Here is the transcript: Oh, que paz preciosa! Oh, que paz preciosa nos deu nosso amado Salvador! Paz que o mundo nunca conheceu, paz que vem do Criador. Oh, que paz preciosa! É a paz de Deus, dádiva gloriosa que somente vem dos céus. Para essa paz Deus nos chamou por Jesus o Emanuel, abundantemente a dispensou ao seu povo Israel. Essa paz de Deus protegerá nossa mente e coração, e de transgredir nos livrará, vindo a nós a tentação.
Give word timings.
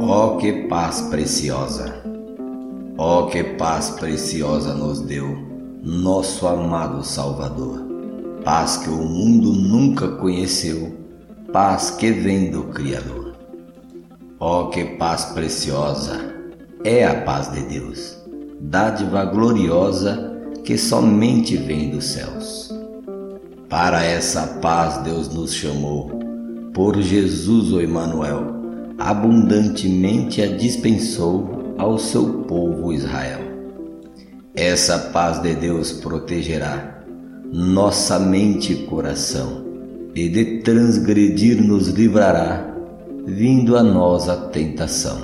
Oh, 0.00 0.38
que 0.38 0.66
paz 0.66 1.02
preciosa! 1.02 1.94
Oh, 2.96 3.26
que 3.26 3.44
paz 3.44 3.90
preciosa 3.90 4.72
nos 4.72 5.00
deu 5.00 5.36
nosso 5.82 6.46
amado 6.48 7.04
Salvador! 7.04 7.86
Paz 8.42 8.78
que 8.78 8.88
o 8.88 8.96
mundo 8.96 9.52
nunca 9.52 10.08
conheceu, 10.08 10.96
paz 11.52 11.90
que 11.90 12.12
vem 12.12 12.50
do 12.50 12.64
Criador. 12.64 13.34
Oh, 14.40 14.68
que 14.68 14.84
paz 14.96 15.26
preciosa! 15.26 16.34
É 16.82 17.04
a 17.04 17.20
paz 17.22 17.52
de 17.52 17.60
Deus, 17.60 18.16
dádiva 18.58 19.26
gloriosa 19.26 20.32
que 20.64 20.78
somente 20.78 21.58
vem 21.58 21.90
dos 21.90 22.06
céus. 22.06 22.72
Para 23.68 24.02
essa 24.02 24.46
paz 24.62 24.98
Deus 24.98 25.28
nos 25.28 25.52
chamou 25.52 26.15
por 26.76 27.00
Jesus 27.00 27.72
o 27.72 27.80
Emanuel, 27.80 28.54
abundantemente 28.98 30.42
a 30.42 30.46
dispensou 30.46 31.74
ao 31.78 31.98
seu 31.98 32.42
povo 32.42 32.92
Israel. 32.92 33.40
Essa 34.54 34.98
paz 34.98 35.40
de 35.40 35.54
Deus 35.54 35.90
protegerá 35.90 37.02
nossa 37.50 38.18
mente 38.18 38.74
e 38.74 38.84
coração, 38.84 39.64
e 40.14 40.28
de 40.28 40.58
transgredir 40.58 41.66
nos 41.66 41.88
livrará, 41.88 42.76
vindo 43.24 43.74
a 43.74 43.82
nós 43.82 44.28
a 44.28 44.36
tentação. 44.36 45.16